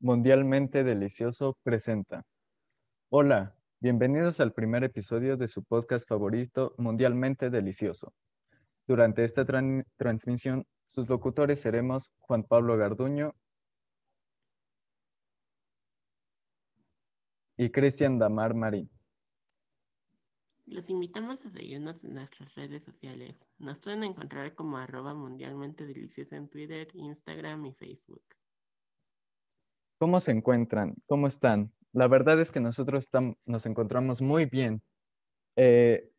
Mundialmente 0.00 0.84
Delicioso 0.84 1.56
presenta. 1.62 2.22
Hola, 3.08 3.56
bienvenidos 3.80 4.40
al 4.40 4.52
primer 4.52 4.84
episodio 4.84 5.38
de 5.38 5.48
su 5.48 5.64
podcast 5.64 6.06
favorito, 6.06 6.74
Mundialmente 6.76 7.48
Delicioso. 7.48 8.12
Durante 8.86 9.24
esta 9.24 9.46
transmisión, 9.96 10.66
sus 10.86 11.08
locutores 11.08 11.60
seremos 11.60 12.12
Juan 12.18 12.44
Pablo 12.44 12.76
Garduño 12.76 13.34
y 17.56 17.70
Cristian 17.70 18.18
Damar 18.18 18.52
Marín. 18.52 18.90
Los 20.66 20.90
invitamos 20.90 21.46
a 21.46 21.50
seguirnos 21.50 22.04
en 22.04 22.12
nuestras 22.12 22.54
redes 22.54 22.84
sociales. 22.84 23.48
Nos 23.58 23.80
pueden 23.80 24.04
encontrar 24.04 24.54
como 24.54 24.76
arroba 24.76 25.14
mundialmente 25.14 25.86
delicioso 25.86 26.36
en 26.36 26.48
Twitter, 26.48 26.88
Instagram 26.92 27.64
y 27.64 27.72
Facebook. 27.72 28.22
¿Cómo 29.98 30.20
se 30.20 30.32
encuentran? 30.32 30.94
¿Cómo 31.06 31.26
están? 31.26 31.72
La 31.92 32.06
verdad 32.06 32.38
es 32.40 32.50
que 32.50 32.60
nosotros 32.60 33.08
nos 33.46 33.64
encontramos 33.64 34.20
muy 34.20 34.44
bien 34.44 34.82
eh, 35.56 36.10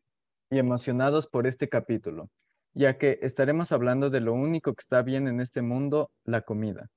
y 0.50 0.58
emocionados 0.58 1.28
por 1.28 1.46
este 1.46 1.68
capítulo, 1.68 2.28
ya 2.74 2.98
que 2.98 3.20
estaremos 3.22 3.70
hablando 3.70 4.10
de 4.10 4.20
lo 4.20 4.32
único 4.32 4.74
que 4.74 4.80
está 4.80 5.02
bien 5.02 5.28
en 5.28 5.40
este 5.40 5.62
mundo, 5.62 6.10
la 6.24 6.42
comida. 6.42 6.88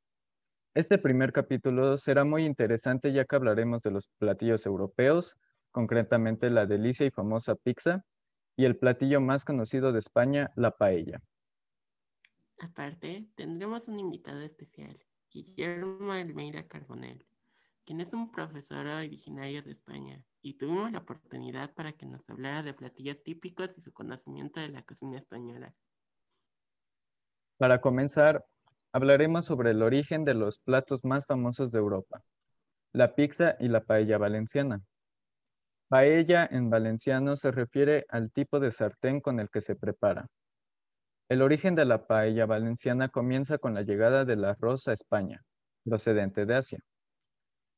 Este 0.74 0.98
primer 0.98 1.34
capítulo 1.34 1.98
será 1.98 2.24
muy 2.24 2.46
interesante 2.46 3.14
ya 3.14 3.26
que 3.26 3.36
hablaremos 3.36 3.84
de 3.84 3.92
los 3.92 4.08
platillos 4.18 4.66
europeos, 4.66 5.38
concretamente 5.70 6.50
la 6.50 6.66
delicia 6.66 7.06
y 7.06 7.12
famosa 7.12 7.56
pizza, 7.56 8.04
y 8.58 8.66
el 8.66 8.78
platillo 8.78 9.22
más 9.22 9.46
conocido 9.46 9.92
de 9.92 10.00
España, 10.00 10.50
la 10.56 10.72
paella. 10.72 11.22
Aparte, 12.58 13.28
tendremos 13.36 13.88
un 13.88 14.00
invitado 14.00 14.42
especial, 14.42 14.98
Guillermo 15.32 16.12
Almeida 16.12 16.68
Carbonell, 16.68 17.26
quien 17.86 18.02
es 18.02 18.14
un 18.14 18.32
profesor 18.32 18.86
originario 18.86 19.64
de 19.64 19.72
España, 19.72 20.26
y 20.42 20.58
tuvimos 20.58 20.92
la 20.92 21.00
oportunidad 21.00 21.74
para 21.74 21.94
que 21.94 22.06
nos 22.06 22.30
hablara 22.30 22.64
de 22.64 22.74
platillos 22.74 23.24
típicos 23.24 23.78
y 23.78 23.82
su 23.82 23.94
conocimiento 23.94 24.60
de 24.60 24.68
la 24.68 24.84
cocina 24.84 25.18
española. 25.18 25.74
Para 27.58 27.80
comenzar, 27.80 28.46
hablaremos 28.92 29.46
sobre 29.46 29.72
el 29.72 29.82
origen 29.84 30.26
de 30.26 30.34
los 30.34 30.60
platos 30.60 31.06
más 31.06 31.26
famosos 31.26 31.72
de 31.72 31.80
Europa, 31.80 32.22
la 32.92 33.16
pizza 33.16 33.56
y 33.58 33.70
la 33.70 33.86
paella 33.86 34.18
valenciana. 34.18 34.82
Paella 35.88 36.46
en 36.52 36.70
valenciano 36.70 37.38
se 37.38 37.52
refiere 37.52 38.06
al 38.10 38.32
tipo 38.32 38.60
de 38.60 38.72
sartén 38.72 39.22
con 39.22 39.40
el 39.40 39.50
que 39.50 39.62
se 39.62 39.76
prepara. 39.76 40.28
El 41.32 41.42
origen 41.42 41.76
de 41.76 41.86
la 41.86 42.08
paella 42.08 42.46
valenciana 42.46 43.08
comienza 43.08 43.58
con 43.58 43.74
la 43.74 43.84
llegada 43.84 44.26
del 44.26 44.44
arroz 44.44 44.90
a 44.90 44.92
España, 44.92 45.42
procedente 45.86 46.46
de 46.46 46.56
Asia. 46.56 46.80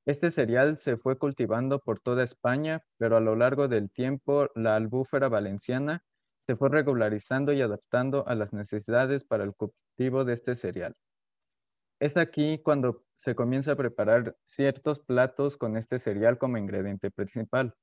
Este 0.08 0.32
cereal 0.32 0.78
se 0.80 0.98
fue 0.98 1.20
cultivando 1.20 1.78
por 1.78 2.00
toda 2.00 2.24
España, 2.24 2.82
pero 2.98 3.16
a 3.16 3.20
lo 3.20 3.36
largo 3.36 3.68
del 3.68 3.92
tiempo 3.92 4.50
la 4.56 4.76
albúfera 4.76 5.30
valenciana 5.30 6.04
se 6.48 6.56
fue 6.56 6.70
regularizando 6.70 7.54
y 7.54 7.62
adaptando 7.62 8.28
a 8.28 8.34
las 8.34 8.54
necesidades 8.54 9.24
para 9.24 9.44
el 9.44 9.54
cultivo 9.54 10.26
de 10.26 10.34
este 10.34 10.56
cereal. 10.56 10.96
Es 12.00 12.18
aquí 12.18 12.58
cuando 12.58 13.04
se 13.14 13.36
comienza 13.36 13.74
a 13.74 13.76
preparar 13.76 14.36
ciertos 14.48 15.00
platos 15.00 15.58
con 15.58 15.78
este 15.78 16.00
cereal 16.00 16.40
como 16.40 16.58
ingrediente 16.58 17.12
principal, 17.12 17.76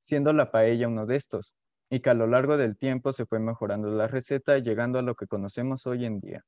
siendo 0.00 0.34
la 0.34 0.50
paella 0.50 0.86
uno 0.86 1.06
de 1.06 1.16
estos, 1.16 1.54
y 1.90 2.00
que 2.00 2.10
a 2.10 2.14
lo 2.14 2.26
largo 2.26 2.56
del 2.56 2.76
tiempo 2.76 3.12
se 3.12 3.26
fue 3.26 3.38
mejorando 3.38 3.88
la 3.88 4.06
receta 4.06 4.58
llegando 4.58 4.98
a 4.98 5.02
lo 5.02 5.14
que 5.14 5.26
conocemos 5.26 5.86
hoy 5.86 6.04
en 6.04 6.20
día. 6.20 6.44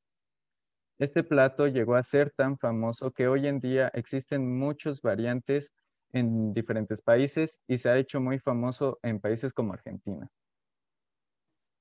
Este 0.99 1.25
plato 1.25 1.67
llegó 1.67 1.95
a 1.95 2.03
ser 2.03 2.31
tan 2.31 2.59
famoso 2.59 3.11
que 3.11 3.27
hoy 3.27 3.47
en 3.47 3.59
día 3.59 3.89
existen 3.95 4.59
muchas 4.59 5.01
variantes 5.01 5.73
en 6.13 6.53
diferentes 6.53 7.01
países 7.01 7.61
y 7.67 7.79
se 7.79 7.89
ha 7.89 7.97
hecho 7.97 8.21
muy 8.21 8.39
famoso 8.39 8.99
en 9.03 9.21
países 9.21 9.53
como 9.53 9.73
Argentina. 9.73 10.31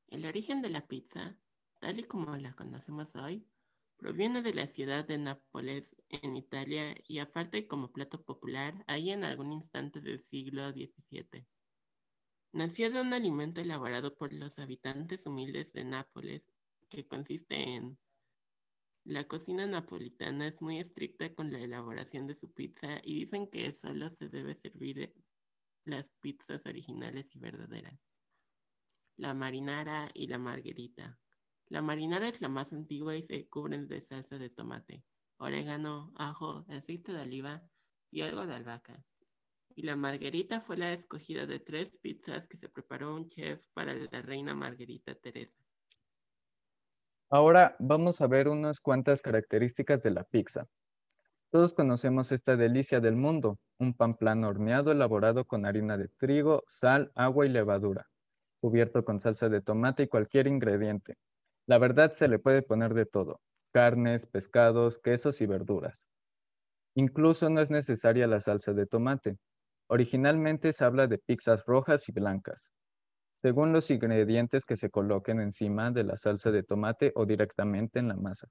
El 0.08 0.25
origen 0.25 0.62
de 0.62 0.69
la 0.69 0.88
pizza, 0.88 1.36
tal 1.81 2.00
y 2.00 2.03
como 2.03 2.36
la 2.38 2.53
conocemos 2.53 3.16
hoy, 3.16 3.46
proviene 3.98 4.42
de 4.42 4.53
la 4.53 4.68
ciudad 4.68 5.06
de 5.06 5.18
Nápoles, 5.18 5.94
en 6.08 6.38
Italia, 6.38 6.96
y 7.06 7.19
aparte 7.19 7.68
como 7.68 7.92
plato 7.92 8.24
popular 8.24 8.86
ahí 8.88 9.12
en 9.12 9.25
algún 9.25 9.52
instante 9.52 10.00
del 10.00 10.19
siglo 10.19 10.72
XVII. 10.72 11.46
Nació 12.52 12.90
de 12.90 13.00
un 13.00 13.14
alimento 13.14 13.62
elaborado 13.62 14.16
por 14.16 14.34
los 14.34 14.58
habitantes 14.58 15.28
humildes 15.28 15.72
de 15.74 15.84
Nápoles, 15.84 16.52
que 16.90 17.08
consiste 17.08 17.56
en... 17.56 18.00
La 19.04 19.28
cocina 19.28 19.68
napolitana 19.68 20.48
es 20.48 20.60
muy 20.60 20.80
estricta 20.80 21.34
con 21.36 21.52
la 21.52 21.60
elaboración 21.60 22.26
de 22.26 22.34
su 22.34 22.52
pizza 22.52 23.02
y 23.04 23.20
dicen 23.20 23.48
que 23.48 23.72
solo 23.72 24.10
se 24.10 24.30
debe 24.30 24.56
servir 24.56 25.14
las 25.86 26.10
pizzas 26.22 26.66
originales 26.66 27.36
y 27.36 27.40
verdaderas. 27.40 28.00
La 29.16 29.36
marinara 29.36 30.10
y 30.16 30.28
la 30.28 30.40
margherita. 30.40 31.20
La 31.68 31.84
marinara 31.84 32.30
es 32.30 32.42
la 32.42 32.50
más 32.50 32.74
antigua 32.74 33.16
y 33.16 33.22
se 33.22 33.48
cubren 33.48 33.88
de 33.88 34.02
salsa 34.02 34.40
de 34.40 34.50
tomate, 34.50 35.04
orégano, 35.38 36.12
ajo, 36.16 36.66
aceite 36.68 37.14
de 37.14 37.22
oliva 37.22 37.64
y 38.10 38.22
algo 38.22 38.48
de 38.48 38.56
albahaca 38.56 39.06
y 39.79 39.81
la 39.81 39.95
margarita 39.95 40.59
fue 40.59 40.75
la 40.75 40.91
escogida 40.91 41.45
de 41.45 41.57
tres 41.57 41.97
pizzas 42.00 42.50
que 42.50 42.57
se 42.57 42.67
preparó 42.67 43.16
un 43.16 43.28
chef 43.28 43.66
para 43.73 43.94
la 43.94 44.22
reina 44.22 44.53
Margarita 44.53 45.16
Teresa. 45.16 45.57
Ahora 47.29 47.78
vamos 47.79 48.19
a 48.19 48.28
ver 48.28 48.50
unas 48.50 48.81
cuantas 48.81 49.22
características 49.22 50.03
de 50.03 50.12
la 50.12 50.25
pizza. 50.25 50.68
Todos 51.50 51.73
conocemos 51.73 52.34
esta 52.34 52.57
delicia 52.57 53.00
del 53.00 53.16
mundo, 53.16 53.57
un 53.78 53.94
pan 53.94 54.18
plano 54.18 54.50
horneado 54.50 54.91
elaborado 54.91 55.45
con 55.45 55.66
harina 55.66 55.95
de 55.95 56.09
trigo, 56.09 56.62
sal, 56.68 57.13
agua 57.16 57.45
y 57.45 57.50
levadura, 57.50 58.06
cubierto 58.59 59.06
con 59.06 59.22
salsa 59.22 59.47
de 59.47 59.62
tomate 59.62 60.03
y 60.03 60.07
cualquier 60.09 60.47
ingrediente. 60.47 61.16
La 61.68 61.78
verdad 61.78 62.12
se 62.12 62.28
le 62.28 62.38
puede 62.38 62.63
poner 62.63 62.94
de 62.94 63.06
todo, 63.06 63.39
carnes, 63.72 64.25
pescados, 64.25 64.97
quesos 64.97 65.39
y 65.39 65.45
verduras. 65.45 66.06
Incluso 66.95 67.50
no 67.50 67.62
es 67.62 67.72
necesaria 67.72 68.28
la 68.28 68.41
salsa 68.41 68.73
de 68.73 68.85
tomate. 68.85 69.38
Originalmente 69.91 70.72
se 70.72 70.85
habla 70.85 71.07
de 71.07 71.17
pizzas 71.17 71.66
rojas 71.66 72.07
y 72.09 72.11
blancas, 72.11 72.72
según 73.41 73.73
los 73.73 73.89
ingredientes 73.89 74.63
que 74.66 74.75
se 74.75 74.91
coloquen 74.91 75.39
encima 75.39 75.89
de 75.91 76.03
la 76.03 76.16
salsa 76.16 76.51
de 76.51 76.63
tomate 76.63 77.11
o 77.16 77.25
directamente 77.25 77.97
en 78.00 78.07
la 78.09 78.16
masa. 78.16 78.47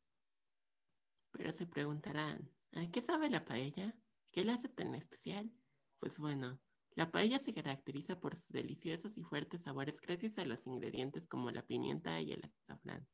Pero 1.30 1.52
se 1.52 1.66
preguntarán, 1.66 2.50
¿a 2.72 2.90
qué 2.90 3.00
sabe 3.00 3.30
la 3.30 3.44
paella? 3.44 3.94
¿Qué 4.32 4.44
la 4.44 4.54
hace 4.54 4.68
tan 4.68 4.94
especial? 4.96 5.52
Pues 6.00 6.18
bueno, 6.18 6.60
la 6.96 7.12
paella 7.12 7.38
se 7.38 7.54
caracteriza 7.54 8.18
por 8.18 8.34
sus 8.34 8.48
deliciosos 8.48 9.16
y 9.16 9.22
fuertes 9.22 9.62
sabores 9.62 10.00
gracias 10.00 10.38
a 10.38 10.44
los 10.44 10.66
ingredientes 10.66 11.28
como 11.28 11.52
la 11.52 11.64
pimienta 11.64 12.20
y 12.20 12.32
el 12.32 12.44
azafrán. 12.44 13.06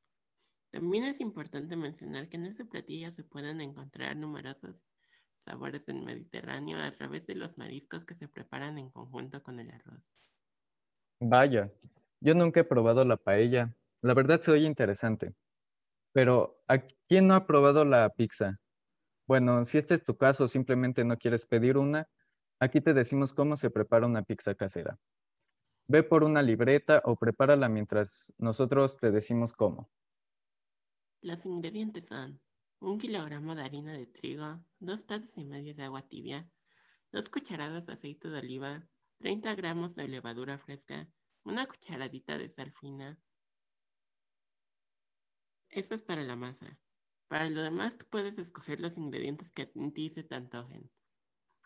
También 0.70 1.04
es 1.04 1.20
importante 1.20 1.76
mencionar 1.76 2.28
que 2.30 2.36
en 2.38 2.46
este 2.46 2.64
platillo 2.64 3.10
se 3.10 3.24
pueden 3.24 3.60
encontrar 3.60 4.16
numerosos 4.16 4.86
sabores 5.34 5.86
del 5.86 6.02
Mediterráneo 6.02 6.78
a 6.78 6.92
través 6.92 7.26
de 7.26 7.34
los 7.34 7.58
mariscos 7.58 8.04
que 8.04 8.14
se 8.14 8.28
preparan 8.28 8.78
en 8.78 8.90
conjunto 8.90 9.42
con 9.42 9.60
el 9.60 9.70
arroz. 9.70 10.16
Vaya, 11.20 11.72
yo 12.20 12.34
nunca 12.34 12.60
he 12.60 12.64
probado 12.64 13.04
la 13.04 13.16
paella. 13.16 13.76
La 14.02 14.14
verdad 14.14 14.40
se 14.40 14.52
oye 14.52 14.66
interesante. 14.66 15.34
Pero, 16.12 16.62
¿a 16.68 16.78
quién 17.08 17.26
no 17.26 17.34
ha 17.34 17.46
probado 17.46 17.84
la 17.84 18.08
pizza? 18.10 18.60
Bueno, 19.26 19.64
si 19.64 19.78
este 19.78 19.94
es 19.94 20.04
tu 20.04 20.16
caso, 20.16 20.48
simplemente 20.48 21.04
no 21.04 21.16
quieres 21.16 21.46
pedir 21.46 21.76
una, 21.76 22.08
aquí 22.60 22.80
te 22.80 22.94
decimos 22.94 23.32
cómo 23.32 23.56
se 23.56 23.70
prepara 23.70 24.06
una 24.06 24.22
pizza 24.22 24.54
casera. 24.54 24.98
Ve 25.86 26.02
por 26.02 26.24
una 26.24 26.42
libreta 26.42 27.02
o 27.04 27.16
prepárala 27.16 27.68
mientras 27.68 28.32
nosotros 28.38 28.98
te 28.98 29.10
decimos 29.10 29.52
cómo. 29.52 29.90
Los 31.20 31.46
ingredientes 31.46 32.06
son 32.06 32.40
un 32.84 32.98
kilogramo 32.98 33.54
de 33.54 33.62
harina 33.62 33.92
de 33.92 34.06
trigo, 34.06 34.62
dos 34.78 35.06
tazas 35.06 35.36
y 35.38 35.44
media 35.44 35.74
de 35.74 35.84
agua 35.84 36.02
tibia, 36.02 36.48
dos 37.12 37.28
cucharadas 37.28 37.86
de 37.86 37.94
aceite 37.94 38.28
de 38.28 38.38
oliva, 38.38 38.86
30 39.18 39.54
gramos 39.54 39.94
de 39.94 40.06
levadura 40.08 40.58
fresca, 40.58 41.08
una 41.44 41.66
cucharadita 41.66 42.36
de 42.36 42.48
sal 42.48 42.72
fina. 42.72 43.18
Eso 45.70 45.94
es 45.94 46.02
para 46.02 46.22
la 46.22 46.36
masa. 46.36 46.78
Para 47.28 47.48
lo 47.48 47.62
demás, 47.62 47.98
puedes 48.10 48.38
escoger 48.38 48.80
los 48.80 48.98
ingredientes 48.98 49.52
que 49.52 49.62
a 49.62 49.70
ti 49.92 50.10
se 50.10 50.22
te 50.22 50.34
antojen. 50.34 50.90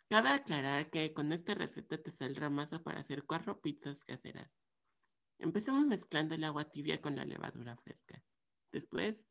Cabe 0.09 0.31
aclarar 0.31 0.89
que 0.89 1.13
con 1.13 1.33
esta 1.33 1.55
receta 1.55 2.01
te 2.01 2.11
saldrá 2.11 2.49
masa 2.49 2.83
para 2.83 3.01
hacer 3.01 3.25
cuatro 3.25 3.61
pizzas 3.61 4.05
caseras. 4.05 4.51
Empecemos 5.39 5.87
mezclando 5.87 6.35
el 6.35 6.45
agua 6.45 6.71
tibia 6.71 7.01
con 7.01 7.17
la 7.17 7.25
levadura 7.25 7.77
fresca. 7.77 8.23
Después, 8.73 9.27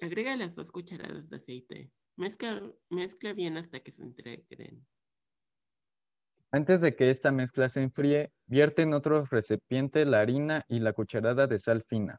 Agrega 0.00 0.36
las 0.36 0.56
dos 0.56 0.72
cucharadas 0.72 1.28
de 1.28 1.36
aceite. 1.36 1.90
Mezcla, 2.16 3.32
bien 3.34 3.56
hasta 3.56 3.80
que 3.80 3.92
se 3.92 4.02
integren. 4.02 4.86
Antes 6.52 6.80
de 6.80 6.96
que 6.96 7.10
esta 7.10 7.30
mezcla 7.30 7.68
se 7.68 7.82
enfríe, 7.82 8.32
vierte 8.46 8.82
en 8.82 8.92
otro 8.92 9.24
recipiente 9.24 10.04
la 10.04 10.20
harina 10.20 10.64
y 10.68 10.80
la 10.80 10.92
cucharada 10.92 11.46
de 11.46 11.58
sal 11.58 11.84
fina. 11.86 12.18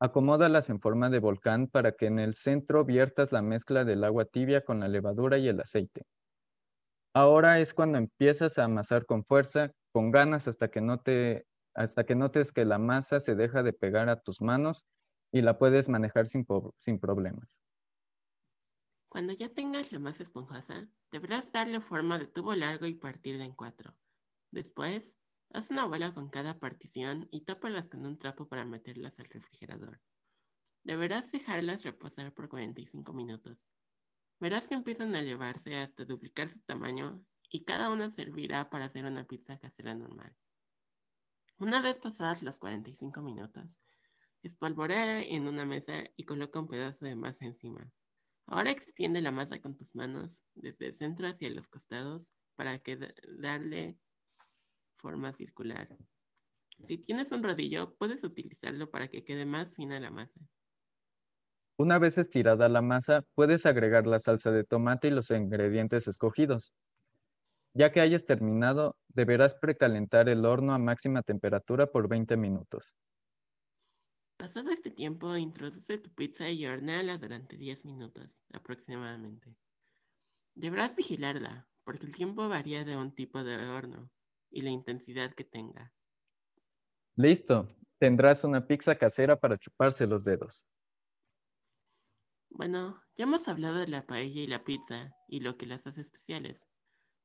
Acomódalas 0.00 0.68
en 0.68 0.80
forma 0.80 1.10
de 1.10 1.20
volcán 1.20 1.68
para 1.68 1.92
que 1.92 2.06
en 2.06 2.18
el 2.18 2.34
centro 2.34 2.84
viertas 2.84 3.30
la 3.30 3.40
mezcla 3.40 3.84
del 3.84 4.02
agua 4.02 4.24
tibia 4.24 4.64
con 4.64 4.80
la 4.80 4.88
levadura 4.88 5.38
y 5.38 5.48
el 5.48 5.60
aceite. 5.60 6.02
Ahora 7.14 7.60
es 7.60 7.72
cuando 7.72 7.98
empiezas 7.98 8.58
a 8.58 8.64
amasar 8.64 9.06
con 9.06 9.24
fuerza, 9.24 9.70
con 9.92 10.10
ganas 10.10 10.48
hasta 10.48 10.68
que, 10.68 11.44
hasta 11.74 12.04
que 12.04 12.14
notes 12.14 12.52
que 12.52 12.64
la 12.64 12.78
masa 12.78 13.20
se 13.20 13.34
deja 13.36 13.62
de 13.62 13.72
pegar 13.72 14.08
a 14.08 14.20
tus 14.20 14.40
manos 14.40 14.84
y 15.32 15.40
la 15.40 15.58
puedes 15.58 15.88
manejar 15.88 16.28
sin, 16.28 16.44
problemas. 17.00 17.58
Cuando 19.08 19.32
ya 19.32 19.48
tengas 19.48 19.90
la 19.90 19.98
masa 19.98 20.22
esponjosa, 20.22 20.88
deberás 21.10 21.50
darle 21.52 21.80
forma 21.80 22.18
de 22.18 22.26
tubo 22.26 22.54
largo 22.54 22.86
y 22.86 22.94
partirla 22.94 23.44
en 23.44 23.54
cuatro. 23.54 23.96
Después, 24.50 25.16
haz 25.50 25.70
una 25.70 25.86
bola 25.86 26.12
con 26.12 26.28
cada 26.28 26.58
partición 26.58 27.28
y 27.30 27.44
tápalas 27.44 27.88
con 27.88 28.04
un 28.04 28.18
trapo 28.18 28.46
para 28.46 28.66
meterlas 28.66 29.18
al 29.18 29.26
refrigerador. 29.26 30.00
Deberás 30.84 31.32
dejarlas 31.32 31.82
reposar 31.82 32.32
por 32.34 32.48
45 32.48 33.12
minutos. 33.14 33.66
Verás 34.38 34.68
que 34.68 34.74
empiezan 34.74 35.14
a 35.14 35.20
elevarse 35.20 35.76
hasta 35.76 36.04
duplicar 36.04 36.48
su 36.48 36.60
tamaño 36.60 37.24
y 37.48 37.64
cada 37.64 37.90
una 37.90 38.10
servirá 38.10 38.68
para 38.68 38.86
hacer 38.86 39.04
una 39.06 39.24
pizza 39.24 39.58
casera 39.58 39.94
normal. 39.94 40.34
Una 41.58 41.80
vez 41.80 41.98
pasadas 41.98 42.42
los 42.42 42.58
45 42.58 43.22
minutos, 43.22 43.80
espolvorea 44.42 45.22
en 45.22 45.46
una 45.46 45.64
mesa 45.64 46.04
y 46.16 46.24
coloca 46.24 46.60
un 46.60 46.68
pedazo 46.68 47.06
de 47.06 47.16
masa 47.16 47.46
encima. 47.46 47.90
Ahora 48.46 48.70
extiende 48.70 49.22
la 49.22 49.30
masa 49.30 49.60
con 49.60 49.76
tus 49.76 49.94
manos 49.94 50.42
desde 50.54 50.86
el 50.86 50.94
centro 50.94 51.28
hacia 51.28 51.50
los 51.50 51.68
costados 51.68 52.34
para 52.56 52.78
que 52.78 52.98
darle 53.38 53.98
forma 54.96 55.32
circular. 55.32 55.88
Si 56.86 56.98
tienes 56.98 57.30
un 57.32 57.42
rodillo, 57.42 57.94
puedes 57.96 58.24
utilizarlo 58.24 58.90
para 58.90 59.08
que 59.08 59.24
quede 59.24 59.46
más 59.46 59.74
fina 59.74 60.00
la 60.00 60.10
masa. 60.10 60.40
Una 61.78 61.98
vez 61.98 62.18
estirada 62.18 62.68
la 62.68 62.82
masa, 62.82 63.24
puedes 63.34 63.66
agregar 63.66 64.06
la 64.06 64.18
salsa 64.18 64.50
de 64.50 64.64
tomate 64.64 65.08
y 65.08 65.10
los 65.12 65.30
ingredientes 65.30 66.06
escogidos. 66.08 66.72
Ya 67.74 67.90
que 67.90 68.00
hayas 68.00 68.26
terminado, 68.26 68.96
deberás 69.08 69.54
precalentar 69.54 70.28
el 70.28 70.44
horno 70.44 70.74
a 70.74 70.78
máxima 70.78 71.22
temperatura 71.22 71.86
por 71.86 72.08
20 72.08 72.36
minutos. 72.36 72.94
Pasado 74.42 74.72
este 74.72 74.90
tiempo, 74.90 75.36
introduce 75.36 75.98
tu 75.98 76.10
pizza 76.10 76.50
y 76.50 76.66
horneala 76.66 77.16
durante 77.16 77.56
10 77.56 77.84
minutos 77.84 78.42
aproximadamente. 78.52 79.56
Deberás 80.56 80.96
vigilarla, 80.96 81.68
porque 81.84 82.06
el 82.06 82.16
tiempo 82.16 82.48
varía 82.48 82.84
de 82.84 82.96
un 82.96 83.14
tipo 83.14 83.44
de 83.44 83.54
horno 83.68 84.10
y 84.50 84.62
la 84.62 84.70
intensidad 84.70 85.32
que 85.32 85.44
tenga. 85.44 85.94
Listo, 87.14 87.68
tendrás 87.98 88.42
una 88.42 88.66
pizza 88.66 88.96
casera 88.96 89.38
para 89.38 89.58
chuparse 89.58 90.08
los 90.08 90.24
dedos. 90.24 90.66
Bueno, 92.50 93.00
ya 93.14 93.26
hemos 93.26 93.46
hablado 93.46 93.78
de 93.78 93.86
la 93.86 94.08
paella 94.08 94.40
y 94.40 94.48
la 94.48 94.64
pizza 94.64 95.14
y 95.28 95.38
lo 95.38 95.56
que 95.56 95.66
las 95.66 95.86
hace 95.86 96.00
especiales, 96.00 96.68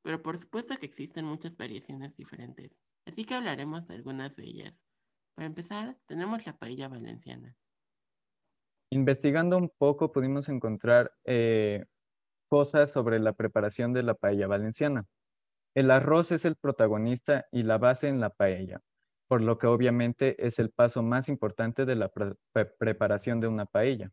pero 0.02 0.22
por 0.22 0.38
supuesto 0.38 0.76
que 0.76 0.86
existen 0.86 1.24
muchas 1.24 1.56
variaciones 1.56 2.16
diferentes, 2.16 2.84
así 3.06 3.24
que 3.24 3.34
hablaremos 3.34 3.88
de 3.88 3.96
algunas 3.96 4.36
de 4.36 4.44
ellas. 4.44 4.87
Para 5.38 5.46
empezar, 5.46 5.96
tenemos 6.06 6.44
la 6.46 6.58
paella 6.58 6.88
valenciana. 6.88 7.54
Investigando 8.90 9.56
un 9.56 9.68
poco 9.68 10.10
pudimos 10.10 10.48
encontrar 10.48 11.12
eh, 11.24 11.84
cosas 12.48 12.90
sobre 12.90 13.20
la 13.20 13.34
preparación 13.34 13.92
de 13.92 14.02
la 14.02 14.14
paella 14.14 14.48
valenciana. 14.48 15.06
El 15.76 15.92
arroz 15.92 16.32
es 16.32 16.44
el 16.44 16.56
protagonista 16.56 17.46
y 17.52 17.62
la 17.62 17.78
base 17.78 18.08
en 18.08 18.18
la 18.18 18.30
paella, 18.30 18.80
por 19.28 19.40
lo 19.40 19.58
que 19.58 19.68
obviamente 19.68 20.44
es 20.44 20.58
el 20.58 20.70
paso 20.70 21.04
más 21.04 21.28
importante 21.28 21.86
de 21.86 21.94
la 21.94 22.10
preparación 22.76 23.38
de 23.38 23.46
una 23.46 23.66
paella. 23.66 24.10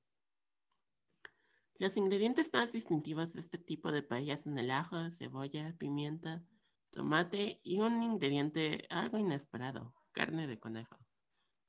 Los 1.80 1.98
ingredientes 1.98 2.52
más 2.54 2.72
distintivos 2.72 3.34
de 3.34 3.40
este 3.40 3.58
tipo 3.58 3.92
de 3.92 4.04
paella 4.04 4.38
son 4.38 4.60
el 4.60 4.70
ajo, 4.70 5.10
cebolla, 5.10 5.74
pimienta, 5.80 6.44
tomate 6.92 7.62
y 7.64 7.80
un 7.80 8.04
ingrediente 8.04 8.86
algo 8.92 9.18
inesperado, 9.18 9.96
carne 10.12 10.46
de 10.46 10.60
conejo. 10.60 11.05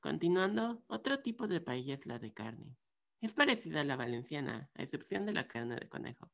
Continuando, 0.06 0.84
otro 0.86 1.18
tipo 1.18 1.48
de 1.48 1.60
paella 1.60 1.92
es 1.92 2.06
la 2.06 2.20
de 2.20 2.32
carne. 2.32 2.78
Es 3.20 3.32
parecida 3.32 3.80
a 3.80 3.84
la 3.84 3.96
valenciana, 3.96 4.70
a 4.74 4.84
excepción 4.84 5.26
de 5.26 5.32
la 5.32 5.48
carne 5.48 5.74
de 5.74 5.88
conejo, 5.88 6.30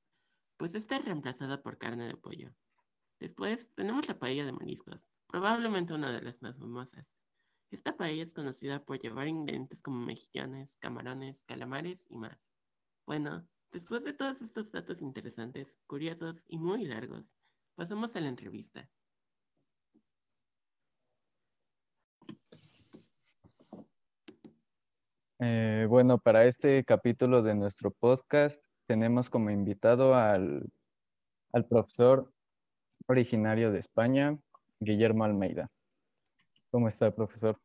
pues 0.59 0.75
está 0.75 0.99
reemplazada 0.99 1.63
por 1.63 1.79
carne 1.79 2.07
de 2.07 2.15
pollo. 2.15 2.55
Después 3.19 3.73
tenemos 3.75 4.07
la 4.09 4.19
paella 4.19 4.45
de 4.45 4.53
mariscos, 4.53 5.09
probablemente 5.27 5.95
una 5.95 6.13
de 6.13 6.21
las 6.21 6.43
más 6.43 6.59
famosas. 6.59 7.15
Esta 7.71 7.97
paella 7.97 8.23
es 8.23 8.35
conocida 8.35 8.85
por 8.85 8.99
llevar 8.99 9.27
ingredientes 9.27 9.81
como 9.81 10.05
mejillones, 10.05 10.77
camarones, 10.77 11.43
calamares 11.45 12.05
y 12.11 12.19
más. 12.19 12.53
Bueno, 13.07 13.49
después 13.71 14.05
de 14.05 14.13
todos 14.13 14.43
estos 14.43 14.71
datos 14.71 15.01
interesantes, 15.01 15.79
curiosos 15.87 16.45
y 16.47 16.59
muy 16.59 16.85
largos, 16.85 17.33
pasamos 17.75 18.15
a 18.17 18.21
la 18.21 18.29
entrevista. 18.29 18.91
Eh, 25.45 25.87
bueno, 25.89 26.19
para 26.19 26.45
este 26.45 26.85
capítulo 26.85 27.43
de 27.43 27.57
nuestro 27.57 27.91
podcast 27.91 28.65
tenemos 28.87 29.29
como 29.29 29.51
invitado 29.51 30.15
al, 30.15 30.71
profesor 31.69 32.33
originario 33.09 33.73
de 33.73 33.81
España, 33.81 34.39
Guillermo 34.79 35.25
Almeida. 35.25 35.69
¿Cómo 36.71 36.87
está, 36.87 37.13
profesor? 37.13 37.59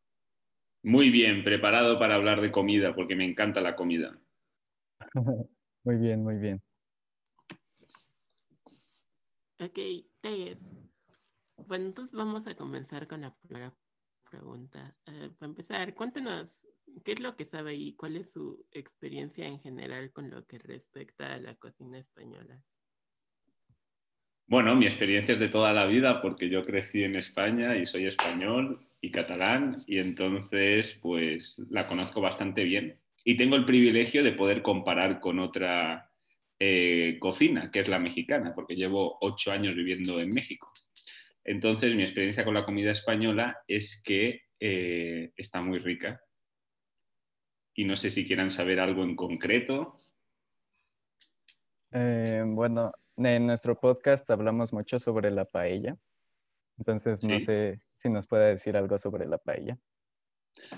Muy 0.82 1.12
bien, 1.12 1.44
preparado 1.44 2.00
para 2.00 2.16
hablar 2.16 2.42
de 2.42 2.52
comida, 2.52 2.96
porque 2.96 3.16
me 3.16 3.26
encanta 3.26 3.62
la 3.62 3.76
comida. 3.76 4.20
muy 5.84 5.98
bien, 5.98 6.24
muy 6.24 6.38
bien. 6.38 6.60
Ok, 9.60 9.78
es. 10.24 10.58
Bueno, 11.68 11.86
entonces 11.86 12.16
vamos 12.18 12.48
a 12.48 12.56
comenzar 12.56 13.08
con 13.08 13.22
la 13.22 13.36
primera 13.36 13.72
pregunta. 14.30 14.94
Eh, 15.06 15.30
para 15.38 15.50
empezar, 15.50 15.94
cuéntenos 15.94 16.66
qué 17.04 17.14
es 17.14 17.20
lo 17.20 17.36
que 17.36 17.46
sabe 17.46 17.76
y 17.76 17.94
cuál 17.96 18.18
es 18.18 18.32
su 18.32 18.66
experiencia 18.72 19.48
en 19.48 19.60
general 19.60 20.12
con 20.12 20.30
lo 20.30 20.46
que 20.46 20.60
respecta 20.60 21.34
a 21.34 21.40
la 21.40 21.56
cocina 21.56 22.00
española. 22.00 22.62
Bueno, 24.48 24.76
mi 24.76 24.86
experiencia 24.86 25.34
es 25.34 25.40
de 25.40 25.50
toda 25.50 25.74
la 25.74 25.86
vida 25.86 26.22
porque 26.22 26.50
yo 26.50 26.66
crecí 26.66 27.04
en 27.04 27.16
España 27.18 27.76
y 27.76 27.86
soy 27.86 28.06
español 28.06 28.88
y 29.02 29.12
catalán 29.12 29.84
y 29.88 30.00
entonces 30.00 30.98
pues 31.02 31.62
la 31.70 31.86
conozco 31.86 32.22
bastante 32.22 32.64
bien. 32.64 32.98
Y 33.26 33.36
tengo 33.36 33.58
el 33.58 33.66
privilegio 33.66 34.24
de 34.24 34.32
poder 34.32 34.62
comparar 34.62 35.20
con 35.20 35.40
otra 35.40 36.10
eh, 36.60 37.18
cocina, 37.20 37.70
que 37.70 37.82
es 37.82 37.90
la 37.90 38.00
mexicana, 38.00 38.56
porque 38.56 38.76
llevo 38.76 39.18
ocho 39.20 39.52
años 39.52 39.76
viviendo 39.76 40.22
en 40.22 40.30
México. 40.30 40.72
Entonces, 41.48 41.96
mi 41.96 42.04
experiencia 42.04 42.44
con 42.44 42.54
la 42.54 42.66
comida 42.66 42.92
española 42.92 43.64
es 43.70 44.02
que 44.04 44.42
eh, 44.60 45.32
está 45.38 45.62
muy 45.62 45.80
rica. 45.80 46.22
Y 47.74 47.86
no 47.86 47.96
sé 47.96 48.12
si 48.12 48.28
quieran 48.28 48.52
saber 48.52 48.82
algo 48.82 49.04
en 49.04 49.16
concreto. 49.16 49.98
Eh, 51.94 52.44
bueno, 52.46 52.92
en 53.16 53.48
nuestro 53.48 53.80
podcast 53.80 54.30
hablamos 54.30 54.74
mucho 54.74 55.00
sobre 55.00 55.32
la 55.32 55.46
paella. 55.46 55.96
Entonces, 56.78 57.24
no 57.24 57.40
sé 57.40 57.80
si 57.96 58.10
nos 58.10 58.28
puede 58.28 58.50
decir 58.50 58.76
algo 58.76 58.98
sobre 58.98 59.26
la 59.26 59.38
paella. 59.38 59.78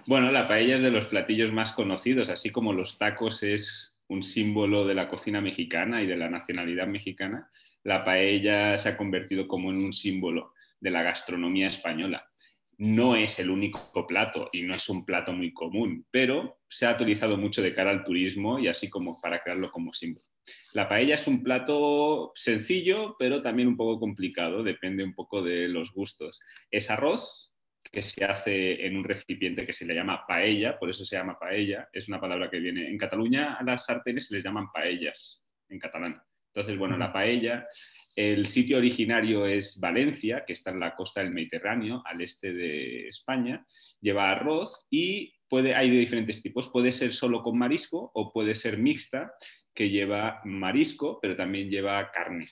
Bueno, 0.06 0.32
la 0.32 0.48
paella 0.48 0.76
es 0.76 0.84
de 0.84 0.92
los 0.92 1.08
platillos 1.08 1.52
más 1.52 1.72
conocidos, 1.72 2.30
así 2.30 2.52
como 2.52 2.74
los 2.74 3.00
tacos 3.00 3.42
es 3.42 3.98
un 4.08 4.22
símbolo 4.22 4.86
de 4.86 4.94
la 4.94 5.08
cocina 5.08 5.42
mexicana 5.42 6.04
y 6.04 6.06
de 6.06 6.16
la 6.16 6.30
nacionalidad 6.30 6.86
mexicana. 6.86 7.50
La 7.84 8.06
paella 8.06 8.78
se 8.78 8.90
ha 8.90 8.98
convertido 8.98 9.48
como 9.48 9.72
en 9.72 9.78
un 9.78 9.94
símbolo 9.94 10.54
de 10.80 10.92
la 10.92 11.04
gastronomía 11.04 11.68
española. 11.68 12.30
No 12.78 13.16
es 13.16 13.40
el 13.40 13.50
único 13.50 14.08
plato 14.08 14.50
y 14.54 14.62
no 14.62 14.74
es 14.74 14.88
un 14.88 15.06
plato 15.06 15.34
muy 15.34 15.54
común, 15.54 16.06
pero 16.12 16.60
se 16.70 16.86
ha 16.86 16.94
utilizado 16.94 17.36
mucho 17.36 17.62
de 17.62 17.74
cara 17.74 17.92
al 17.92 18.04
turismo 18.04 18.58
y 18.58 18.68
así 18.68 18.90
como 18.90 19.20
para 19.20 19.42
crearlo 19.42 19.70
como 19.70 19.92
símbolo. 19.92 20.26
La 20.74 20.88
paella 20.88 21.16
es 21.16 21.28
un 21.28 21.44
plato 21.44 22.32
sencillo, 22.36 23.16
pero 23.20 23.42
también 23.42 23.68
un 23.68 23.78
poco 23.78 24.00
complicado, 24.00 24.64
depende 24.64 25.04
un 25.04 25.14
poco 25.14 25.42
de 25.42 25.68
los 25.68 25.92
gustos. 25.94 26.40
Es 26.72 26.90
arroz 26.90 27.54
que 27.92 28.02
se 28.02 28.24
hace 28.24 28.86
en 28.86 28.98
un 28.98 29.04
recipiente 29.04 29.66
que 29.66 29.74
se 29.74 29.86
le 29.86 29.96
llama 29.96 30.26
paella, 30.28 30.78
por 30.78 30.90
eso 30.90 31.06
se 31.06 31.16
llama 31.16 31.40
paella, 31.40 31.90
es 31.92 32.08
una 32.08 32.22
palabra 32.22 32.50
que 32.50 32.60
viene 32.60 32.88
en 32.88 32.98
Cataluña, 32.98 33.56
a 33.56 33.64
las 33.64 33.86
sartenes 33.86 34.28
se 34.28 34.36
les 34.36 34.44
llaman 34.44 34.72
paellas 34.72 35.44
en 35.70 35.80
catalán. 35.80 36.22
Entonces, 36.54 36.78
bueno, 36.78 36.98
la 36.98 37.14
paella, 37.14 37.68
el 38.16 38.48
sitio 38.48 38.78
originario 38.78 39.46
es 39.46 39.80
Valencia, 39.80 40.44
que 40.46 40.54
está 40.54 40.72
en 40.72 40.80
la 40.80 40.96
costa 40.96 41.22
del 41.22 41.32
Mediterráneo, 41.32 42.02
al 42.06 42.22
este 42.22 42.54
de 42.54 43.08
España. 43.08 43.66
Lleva 44.02 44.32
arroz 44.32 44.88
y 44.90 45.34
puede, 45.48 45.76
hay 45.76 45.90
de 45.90 45.98
diferentes 45.98 46.42
tipos. 46.42 46.70
Puede 46.70 46.92
ser 46.92 47.14
solo 47.14 47.42
con 47.44 47.58
marisco 47.58 48.12
o 48.14 48.34
puede 48.34 48.56
ser 48.56 48.78
mixta, 48.78 49.34
que 49.74 49.90
lleva 49.90 50.42
marisco, 50.44 51.20
pero 51.22 51.36
también 51.36 51.70
lleva 51.70 52.12
carne. 52.12 52.46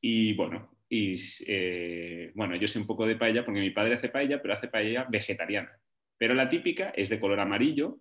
Y 0.00 0.34
bueno, 0.34 0.70
y, 0.88 1.16
eh, 1.46 2.32
bueno, 2.34 2.56
yo 2.56 2.66
sé 2.68 2.78
un 2.78 2.86
poco 2.86 3.06
de 3.06 3.16
paella 3.16 3.44
porque 3.44 3.60
mi 3.60 3.70
padre 3.70 3.94
hace 3.94 4.08
paella, 4.08 4.42
pero 4.42 4.54
hace 4.54 4.68
paella 4.68 5.06
vegetariana. 5.08 5.70
Pero 6.18 6.34
la 6.34 6.48
típica 6.48 6.90
es 6.90 7.08
de 7.08 7.20
color 7.20 7.40
amarillo 7.40 8.00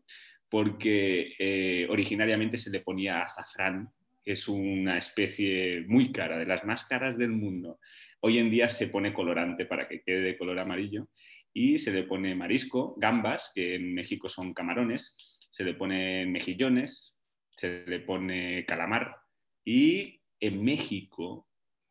porque 0.49 1.35
eh, 1.37 1.87
originariamente 1.89 2.57
se 2.57 2.71
le 2.71 2.79
ponía 2.79 3.21
azafrán, 3.21 3.89
es 4.33 4.48
una 4.48 4.98
especie 4.98 5.81
muy 5.88 6.12
cara, 6.12 6.38
de 6.38 6.45
las 6.45 6.63
más 6.63 6.86
caras 6.86 7.17
del 7.17 7.31
mundo. 7.31 7.79
Hoy 8.21 8.38
en 8.38 8.51
día 8.51 8.69
se 8.69 8.88
pone 8.88 9.13
colorante 9.13 9.65
para 9.65 9.88
que 9.88 10.01
quede 10.01 10.21
de 10.21 10.38
color 10.38 10.59
amarillo 10.59 11.09
y 11.53 11.77
se 11.77 11.91
le 11.91 12.03
pone 12.03 12.36
marisco, 12.36 12.95
gambas, 12.98 13.51
que 13.55 13.75
en 13.75 13.93
México 13.93 14.29
son 14.29 14.53
camarones, 14.53 15.39
se 15.50 15.63
le 15.63 15.74
pone 15.74 16.25
mejillones, 16.25 17.19
se 17.55 17.83
le 17.88 18.01
pone 18.01 18.65
calamar 18.65 19.15
y 19.65 20.21
en 20.39 20.63
México 20.63 21.48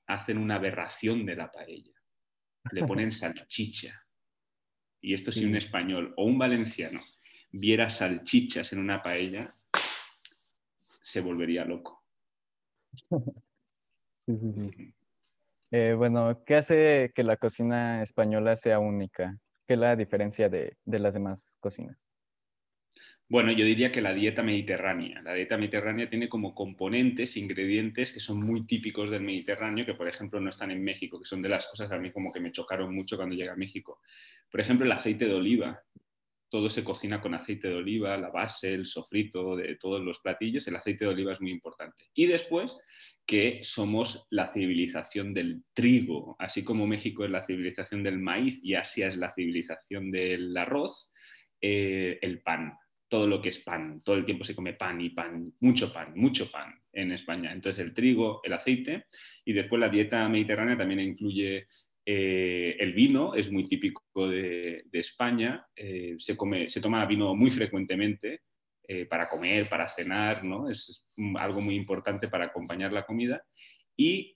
hacen 0.07 0.39
una 0.39 0.57
aberración 0.57 1.27
de 1.27 1.37
la 1.37 1.51
paella. 1.51 1.95
Le 2.73 2.83
ponen 2.87 3.13
salchicha. 3.13 4.05
Y 5.01 5.15
esto 5.15 5.31
si 5.31 5.45
un 5.45 5.57
español 5.57 6.15
o 6.17 6.25
un 6.25 6.39
valenciano 6.39 7.01
viera 7.51 7.91
salchichas 7.91 8.73
en 8.73 8.81
una 8.81 9.03
paella, 9.03 9.55
se 11.01 11.21
volvería 11.21 11.65
loco. 11.65 11.98
Sí, 14.21 14.37
sí, 14.37 14.53
sí. 14.53 14.95
Eh, 15.71 15.95
bueno, 15.97 16.45
¿qué 16.45 16.57
hace 16.57 17.13
que 17.15 17.23
la 17.23 17.39
cocina 17.39 18.03
española 18.03 18.57
sea 18.57 18.79
única? 18.79 19.39
¿Qué 19.67 19.75
es 19.75 19.81
la 19.81 19.97
diferencia 19.97 20.51
de, 20.51 20.77
de 20.85 20.99
las 20.99 21.15
demás 21.15 21.57
cocinas? 21.61 21.97
Bueno, 23.31 23.53
yo 23.53 23.67
diría 23.67 23.93
que 23.93 24.01
la 24.01 24.15
dieta 24.15 24.43
mediterránea. 24.43 25.21
La 25.21 25.35
dieta 25.35 25.59
mediterránea 25.59 26.09
tiene 26.09 26.31
como 26.31 26.55
componentes, 26.55 27.37
ingredientes 27.37 28.11
que 28.11 28.21
son 28.21 28.41
muy 28.41 28.67
típicos 28.67 29.11
del 29.11 29.23
Mediterráneo, 29.23 29.85
que 29.85 29.93
por 29.93 30.09
ejemplo 30.09 30.41
no 30.41 30.49
están 30.49 30.71
en 30.71 30.83
México, 30.83 31.19
que 31.21 31.27
son 31.27 31.43
de 31.43 31.51
las 31.51 31.67
cosas 31.67 31.93
a 31.93 31.99
mí 31.99 32.11
como 32.11 32.33
que 32.33 32.41
me 32.41 32.53
chocaron 32.53 32.95
mucho 32.95 33.17
cuando 33.17 33.35
llegué 33.35 33.51
a 33.51 33.57
México. 33.57 34.01
Por 34.51 34.61
ejemplo, 34.63 34.87
el 34.87 34.93
aceite 34.93 35.27
de 35.27 35.35
oliva. 35.35 35.83
Todo 36.51 36.71
se 36.71 36.85
cocina 36.85 37.21
con 37.21 37.35
aceite 37.35 37.69
de 37.69 37.75
oliva, 37.75 38.17
la 38.17 38.31
base, 38.31 38.75
el 38.75 38.87
sofrito 38.87 39.57
de 39.57 39.77
todos 39.77 40.01
los 40.01 40.21
platillos. 40.21 40.67
El 40.67 40.77
aceite 40.77 41.05
de 41.05 41.11
oliva 41.11 41.33
es 41.33 41.41
muy 41.41 41.51
importante. 41.51 42.07
Y 42.15 42.27
después, 42.27 42.79
que 43.27 43.61
somos 43.63 44.27
la 44.31 44.53
civilización 44.53 45.35
del 45.35 45.63
trigo. 45.75 46.37
Así 46.39 46.65
como 46.65 46.87
México 46.87 47.25
es 47.25 47.31
la 47.31 47.45
civilización 47.45 48.03
del 48.03 48.19
maíz 48.19 48.61
y 48.63 48.75
Asia 48.75 49.09
es 49.09 49.17
la 49.17 49.33
civilización 49.33 50.11
del 50.11 50.57
arroz, 50.57 51.13
eh, 51.61 52.19
el 52.23 52.41
pan 52.43 52.75
todo 53.09 53.27
lo 53.27 53.41
que 53.41 53.49
es 53.49 53.59
pan. 53.59 54.03
Todo 54.05 54.17
el 54.17 54.25
tiempo 54.25 54.45
se 54.45 54.55
come 54.55 54.75
pan 54.75 55.01
y 55.01 55.11
pan, 55.11 55.53
mucho 55.61 55.93
pan, 55.93 56.13
mucho 56.15 56.51
pan 56.51 56.75
en 56.93 57.13
España. 57.13 57.53
Entonces 57.53 57.85
el 57.85 57.95
trigo, 57.95 58.41
el 58.45 58.53
aceite 58.53 59.07
y 59.45 59.53
después 59.53 59.81
la 59.81 59.89
dieta 59.89 60.29
mediterránea 60.29 60.77
también 60.77 61.01
incluye 61.01 61.67
eh, 62.11 62.75
el 62.81 62.95
vino, 62.95 63.35
es 63.35 63.53
muy 63.53 63.69
típico 63.69 64.03
de, 64.31 64.83
España. 64.93 65.67
Eh, 65.77 66.17
se, 66.19 66.81
toma 66.81 67.05
vino 67.05 67.35
muy 67.35 67.51
frecuentemente 67.51 68.45
eh, 68.89 69.05
para 69.05 69.29
comer, 69.29 69.69
para 69.69 69.87
cenar, 69.87 70.43
¿no? 70.43 70.71
es 70.71 71.07
algo 71.37 71.61
muy 71.61 71.75
importante 71.75 72.29
para 72.29 72.47
acompañar 72.47 72.95
la 72.95 73.05
comida. 73.05 73.45
Y 73.95 74.35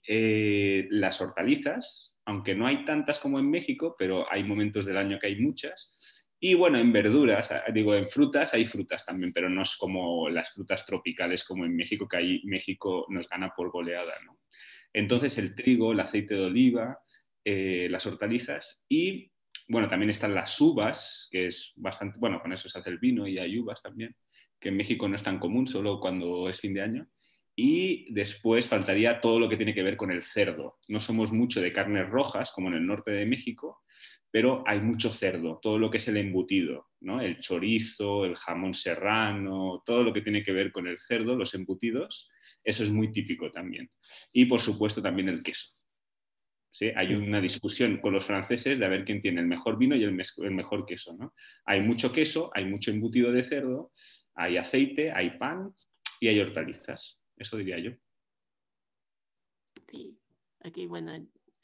las 0.91 1.19
hortalizas, 1.19 2.15
aunque 2.25 2.53
no 2.53 2.67
hay 2.67 2.85
tantas 2.85 3.17
como 3.17 3.39
en 3.39 3.49
México, 3.49 3.95
pero 3.97 4.31
hay 4.31 4.43
momentos 4.43 4.85
del 4.85 4.97
año 4.97 5.17
que 5.17 5.27
hay 5.27 5.39
muchas, 5.39 6.27
y 6.39 6.53
bueno, 6.53 6.77
en 6.77 6.91
verduras, 6.91 7.53
ah, 7.53 7.63
digo, 7.73 7.95
en 7.95 8.07
frutas 8.07 8.53
hay 8.53 8.65
frutas 8.65 9.05
también, 9.05 9.31
pero 9.31 9.49
no 9.49 9.63
es 9.63 9.77
como 9.77 10.27
las 10.27 10.51
frutas 10.51 10.85
tropicales 10.85 11.43
como 11.45 11.63
en 11.63 11.73
México, 11.73 12.05
que 12.05 12.17
ahí 12.17 12.41
México 12.43 13.05
nos 13.09 13.29
gana 13.29 13.53
por 13.55 13.71
goleada. 13.71 14.11
Entonces 14.91 15.37
el 15.37 15.55
trigo, 15.55 15.93
el 15.93 16.01
aceite 16.01 16.35
de 16.35 16.41
oliva, 16.41 16.99
eh, 17.45 17.87
las 17.89 18.05
hortalizas 18.05 18.85
y 18.87 19.33
bueno, 19.67 19.87
también 19.87 20.09
están 20.09 20.35
las 20.35 20.59
uvas, 20.59 21.27
que 21.31 21.47
es 21.47 21.73
bastante, 21.75 22.17
bueno, 22.19 22.41
con 22.41 22.51
eso 22.51 22.67
se 22.67 22.77
hace 22.77 22.89
el 22.89 22.99
vino 22.99 23.27
y 23.27 23.37
hay 23.37 23.57
uvas 23.57 23.81
también, 23.81 24.15
que 24.59 24.69
en 24.69 24.77
México 24.77 25.07
no 25.07 25.15
es 25.15 25.23
tan 25.23 25.39
común, 25.39 25.67
solo 25.67 25.99
cuando 25.99 26.49
es 26.49 26.59
fin 26.59 26.73
de 26.73 26.81
año. 26.81 27.07
Y 27.55 28.11
después 28.13 28.67
faltaría 28.67 29.21
todo 29.21 29.39
lo 29.39 29.47
que 29.47 29.57
tiene 29.57 29.73
que 29.73 29.83
ver 29.83 29.95
con 29.95 30.11
el 30.11 30.23
cerdo. 30.23 30.79
No 30.89 30.99
somos 30.99 31.31
mucho 31.31 31.61
de 31.61 31.71
carnes 31.71 32.09
rojas, 32.09 32.51
como 32.51 32.69
en 32.69 32.75
el 32.75 32.85
norte 32.85 33.11
de 33.11 33.25
México, 33.25 33.83
pero 34.31 34.63
hay 34.65 34.79
mucho 34.79 35.13
cerdo, 35.13 35.59
todo 35.61 35.77
lo 35.77 35.91
que 35.91 35.97
es 35.97 36.07
el 36.07 36.17
embutido, 36.17 36.87
¿no? 37.01 37.21
el 37.21 37.39
chorizo, 37.39 38.25
el 38.25 38.35
jamón 38.35 38.73
serrano, 38.73 39.83
todo 39.85 40.03
lo 40.03 40.11
que 40.11 40.21
tiene 40.21 40.43
que 40.43 40.51
ver 40.51 40.71
con 40.71 40.87
el 40.87 40.97
cerdo, 40.97 41.35
los 41.35 41.53
embutidos, 41.53 42.29
eso 42.63 42.83
es 42.83 42.89
muy 42.89 43.11
típico 43.11 43.51
también. 43.51 43.91
Y 44.31 44.45
por 44.45 44.59
supuesto 44.59 45.03
también 45.03 45.29
el 45.29 45.43
queso. 45.43 45.82
¿Sí? 46.73 46.91
Hay 46.95 47.13
una 47.13 47.39
discusión 47.39 47.97
con 47.97 48.13
los 48.13 48.25
franceses 48.25 48.79
de 48.79 48.85
a 48.85 48.89
ver 48.89 49.05
quién 49.05 49.21
tiene 49.21 49.41
el 49.41 49.47
mejor 49.47 49.77
vino 49.77 49.95
y 49.95 50.03
el, 50.03 50.11
mejor 50.11 50.85
queso. 50.87 51.13
¿no? 51.13 51.33
Hay 51.65 51.81
mucho 51.81 52.11
queso, 52.11 52.49
hay 52.55 52.65
mucho 52.65 52.89
embutido 52.89 53.31
de 53.31 53.43
cerdo, 53.43 53.91
hay 54.33 54.57
aceite, 54.57 55.11
hay 55.11 55.37
pan 55.37 55.71
y 56.19 56.29
hay 56.29 56.39
hortalizas. 56.39 57.21
Eso 57.37 57.57
diría 57.57 57.77
yo. 57.77 57.91
Sí, 59.87 60.17
aquí 60.61 60.87
bueno, 60.87 61.13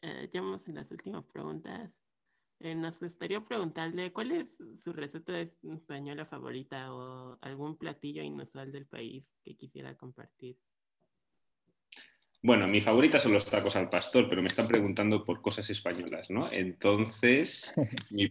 eh, 0.04 0.30
ya 0.32 0.42
vamos 0.42 0.68
en 0.68 0.76
las 0.76 0.92
últimas 0.92 1.26
preguntas. 1.26 2.00
Eh, 2.60 2.76
nos 2.76 3.00
gustaría 3.00 3.44
preguntarle 3.44 4.14
cuál 4.14 4.32
es 4.34 4.58
su 4.76 4.94
receta 4.94 5.40
española 5.40 6.28
favorita 6.28 6.94
o 6.94 7.40
algún 7.42 7.78
platillo 7.78 8.22
inusual 8.22 8.72
del 8.72 8.86
país 8.86 9.36
que 9.44 9.56
quisiera 9.56 9.96
compartir. 9.96 10.58
Bueno, 12.42 12.70
mi 12.70 12.80
favorita 12.80 13.20
son 13.20 13.34
los 13.34 13.46
tacos 13.46 13.76
al 13.76 13.90
pastor, 13.90 14.30
pero 14.30 14.42
me 14.42 14.48
están 14.48 14.68
preguntando 14.68 15.26
por 15.26 15.42
cosas 15.42 15.70
españolas, 15.70 16.30
¿no? 16.30 16.50
Entonces, 16.50 17.74
mi, 18.12 18.30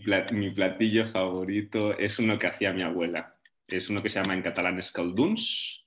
platillo 0.51 1.05
favorito 1.07 1.97
es 1.97 2.19
uno 2.19 2.39
que 2.39 2.47
hacía 2.47 2.73
mi 2.73 2.83
abuela. 2.83 3.37
Es 3.67 3.91
uno 3.91 4.03
que 4.03 4.09
se 4.09 4.19
llama 4.19 4.33
en 4.33 4.41
catalán 4.41 4.79
escalduns, 4.79 5.87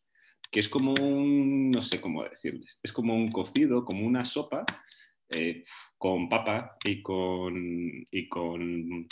que 0.51 0.60
es 0.60 0.70
como 0.70 0.94
un, 1.01 1.72
no 1.72 1.82
sé 1.82 2.00
cómo 2.00 2.24
decirles, 2.24 2.80
es 2.84 2.94
como 2.94 3.16
un 3.16 3.32
cocido, 3.32 3.84
como 3.84 4.06
una 4.06 4.24
sopa, 4.24 4.66
eh, 5.30 5.63
con 5.98 6.30
papa 6.30 6.78
y 6.84 7.01
con, 7.01 8.08
y 8.12 8.30
con, 8.30 9.08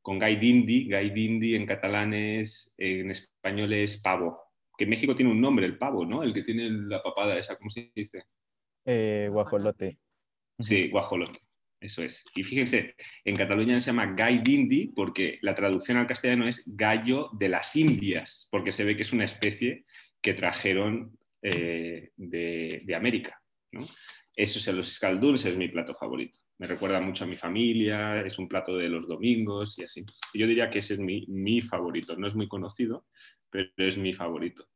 con 0.00 0.18
gai 0.18 0.36
dindi. 0.36 0.88
Gai 0.88 1.10
dindi 1.10 1.54
en 1.54 1.66
catalán 1.66 2.14
es, 2.14 2.74
en 2.78 3.10
español 3.10 3.74
es 3.74 3.98
pavo. 3.98 4.42
Que 4.78 4.84
en 4.84 4.90
México 4.90 5.14
tiene 5.14 5.32
un 5.32 5.40
nombre, 5.40 5.66
el 5.66 5.76
pavo, 5.76 6.06
¿no? 6.06 6.22
El 6.22 6.32
que 6.32 6.44
tiene 6.44 6.70
la 6.70 7.02
papada 7.02 7.36
esa, 7.38 7.56
¿cómo 7.56 7.68
se 7.68 7.92
dice? 7.94 8.24
Eh, 8.90 9.28
guajolote. 9.30 9.98
Sí, 10.58 10.88
guajolote. 10.88 11.40
Eso 11.78 12.02
es. 12.02 12.24
Y 12.34 12.42
fíjense, 12.42 12.94
en 13.22 13.36
Cataluña 13.36 13.78
se 13.82 13.88
llama 13.90 14.14
gai 14.14 14.38
dindi 14.38 14.86
porque 14.96 15.38
la 15.42 15.54
traducción 15.54 15.98
al 15.98 16.06
castellano 16.06 16.48
es 16.48 16.64
gallo 16.66 17.28
de 17.34 17.50
las 17.50 17.76
Indias, 17.76 18.48
porque 18.50 18.72
se 18.72 18.84
ve 18.84 18.96
que 18.96 19.02
es 19.02 19.12
una 19.12 19.26
especie 19.26 19.84
que 20.22 20.32
trajeron 20.32 21.18
eh, 21.42 22.12
de, 22.16 22.82
de, 22.82 22.94
América. 22.94 23.38
¿no? 23.72 23.82
Eso 24.34 24.58
es 24.58 24.74
los 24.74 24.90
escalduns, 24.90 25.44
es 25.44 25.56
mi 25.56 25.68
plato 25.68 25.94
favorito. 25.94 26.38
Me 26.58 26.66
recuerda 26.66 26.98
mucho 27.02 27.24
a 27.24 27.26
mi 27.26 27.36
familia, 27.36 28.22
es 28.22 28.38
un 28.38 28.48
plato 28.48 28.74
de 28.74 28.88
los 28.88 29.06
domingos 29.06 29.78
y 29.78 29.84
así. 29.84 30.06
Yo 30.32 30.46
diría 30.46 30.70
que 30.70 30.78
ese 30.78 30.94
es 30.94 31.00
mi, 31.00 31.60
favorito. 31.60 32.16
No 32.16 32.26
es 32.26 32.34
muy 32.34 32.48
conocido, 32.48 33.06
pero 33.50 33.68
es 33.76 33.98
mi 33.98 34.14
favorito. 34.14 34.66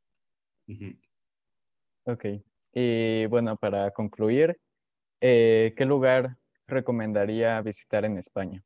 Ok. 2.03 2.25
Y 2.73 3.25
bueno, 3.27 3.55
para 3.57 3.91
concluir, 3.91 4.57
eh, 5.21 5.73
¿qué 5.77 5.85
lugar 5.85 6.37
recomendaría 6.67 7.61
visitar 7.61 8.05
en 8.05 8.17
España? 8.17 8.63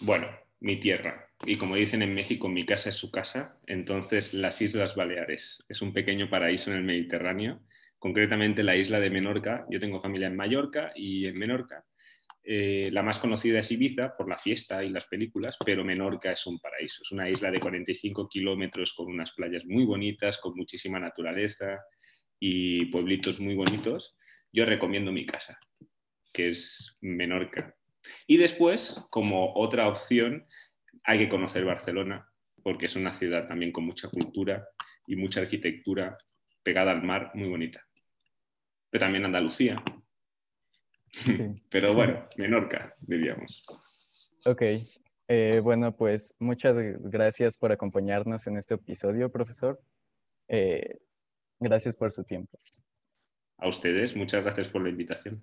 Bueno, 0.00 0.28
mi 0.60 0.78
tierra. 0.78 1.28
Y 1.44 1.56
como 1.56 1.76
dicen 1.76 2.02
en 2.02 2.14
México, 2.14 2.48
mi 2.48 2.64
casa 2.64 2.90
es 2.90 2.94
su 2.94 3.10
casa. 3.10 3.58
Entonces, 3.66 4.32
las 4.32 4.62
Islas 4.62 4.94
Baleares. 4.94 5.64
Es 5.68 5.82
un 5.82 5.92
pequeño 5.92 6.30
paraíso 6.30 6.70
en 6.70 6.78
el 6.78 6.84
Mediterráneo 6.84 7.60
concretamente 8.04 8.62
la 8.62 8.76
isla 8.76 9.00
de 9.00 9.08
Menorca. 9.08 9.64
Yo 9.70 9.80
tengo 9.80 9.98
familia 9.98 10.26
en 10.26 10.36
Mallorca 10.36 10.92
y 10.94 11.24
en 11.24 11.38
Menorca. 11.38 11.86
Eh, 12.42 12.90
la 12.92 13.02
más 13.02 13.18
conocida 13.18 13.60
es 13.60 13.72
Ibiza 13.72 14.14
por 14.14 14.28
la 14.28 14.36
fiesta 14.36 14.84
y 14.84 14.90
las 14.90 15.06
películas, 15.06 15.56
pero 15.64 15.84
Menorca 15.84 16.30
es 16.30 16.44
un 16.44 16.58
paraíso. 16.58 17.00
Es 17.02 17.12
una 17.12 17.30
isla 17.30 17.50
de 17.50 17.60
45 17.60 18.28
kilómetros 18.28 18.92
con 18.92 19.06
unas 19.06 19.32
playas 19.32 19.64
muy 19.64 19.86
bonitas, 19.86 20.36
con 20.36 20.54
muchísima 20.54 21.00
naturaleza 21.00 21.80
y 22.46 22.86
pueblitos 22.86 23.40
muy 23.40 23.54
bonitos. 23.54 24.16
Yo 24.52 24.66
recomiendo 24.66 25.12
mi 25.12 25.24
casa, 25.24 25.58
que 26.32 26.48
es 26.48 26.96
Menorca. 27.00 27.74
Y 28.26 28.36
después, 28.36 29.00
como 29.10 29.54
otra 29.54 29.88
opción, 29.88 30.46
hay 31.04 31.18
que 31.18 31.28
conocer 31.28 31.64
Barcelona, 31.64 32.28
porque 32.62 32.86
es 32.86 32.96
una 32.96 33.12
ciudad 33.12 33.48
también 33.48 33.72
con 33.72 33.84
mucha 33.84 34.08
cultura 34.08 34.68
y 35.06 35.16
mucha 35.16 35.40
arquitectura 35.40 36.18
pegada 36.62 36.92
al 36.92 37.02
mar, 37.02 37.30
muy 37.34 37.48
bonita 37.48 37.80
pero 38.94 39.06
también 39.06 39.24
Andalucía. 39.24 39.82
pero 41.68 41.94
bueno, 41.94 42.28
Menorca, 42.36 42.94
diríamos. 43.00 43.64
Ok, 44.46 44.62
eh, 45.26 45.60
bueno, 45.60 45.96
pues 45.96 46.36
muchas 46.38 46.76
gracias 47.00 47.58
por 47.58 47.72
acompañarnos 47.72 48.46
en 48.46 48.56
este 48.56 48.74
episodio, 48.74 49.32
profesor. 49.32 49.82
Eh, 50.46 51.00
gracias 51.60 51.96
por 51.96 52.12
su 52.12 52.24
tiempo. 52.24 52.58
A 53.58 53.68
ustedes, 53.68 54.16
muchas 54.16 54.42
gracias 54.42 54.68
por 54.68 54.82
la 54.82 54.90
invitación. 54.90 55.42